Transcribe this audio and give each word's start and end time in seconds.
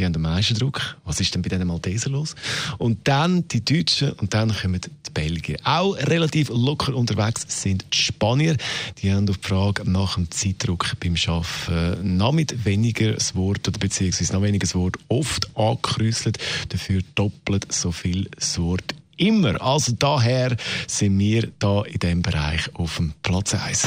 die 0.00 0.06
haben 0.06 0.12
den 0.14 0.22
meisten 0.22 0.54
Druck. 0.54 0.96
Was 1.04 1.20
ist 1.20 1.34
denn 1.34 1.42
bei 1.42 1.50
diesen 1.50 1.66
Maltesern 1.66 2.14
los? 2.14 2.34
Und 2.78 3.06
dann 3.06 3.46
die 3.48 3.62
Deutschen 3.62 4.12
und 4.12 4.32
dann 4.32 4.54
kommen 4.54 4.80
die 4.80 5.10
Belgier. 5.12 5.58
Auch 5.64 5.94
relativ 5.96 6.48
locker 6.48 6.94
unterwegs 6.94 7.44
sind 7.48 7.84
die 7.92 7.98
Spanier. 7.98 8.56
Die 8.98 9.12
haben 9.12 9.28
auf 9.28 9.36
die 9.36 9.48
Frage 9.48 9.90
nach 9.90 10.14
dem 10.14 10.30
Zeitdruck 10.30 10.96
beim 11.00 11.16
Arbeiten 11.26 12.16
noch 12.16 12.32
mit 12.32 12.64
weniger 12.64 13.12
das 13.12 13.34
Wort 13.34 13.68
oder 13.68 13.78
beziehungsweise 13.78 14.32
noch 14.32 14.42
weniger 14.42 14.64
das 14.64 14.74
Wort 14.74 14.96
oft 15.08 15.54
angekrüsselt, 15.54 16.38
dafür 16.70 17.02
doppelt 17.14 17.70
so 17.70 17.92
viel 17.92 18.28
das 18.36 18.58
Wort 18.58 18.94
immer. 19.18 19.60
Also 19.60 19.92
daher 19.98 20.56
sind 20.86 21.18
wir 21.18 21.48
da 21.58 21.82
in 21.82 21.98
diesem 21.98 22.22
Bereich 22.22 22.74
auf 22.74 22.96
dem 22.96 23.12
Platz 23.22 23.54
1. 23.54 23.86